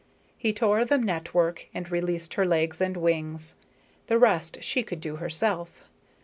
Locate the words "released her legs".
1.91-2.81